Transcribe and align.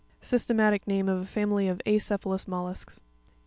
Systematic 0.19 0.87
name 0.87 1.07
of 1.07 1.21
a 1.21 1.25
family 1.27 1.67
of 1.67 1.77
acephalous 1.85 2.47
mollusks 2.47 2.97
(page 2.97 3.03
81). 3.05 3.09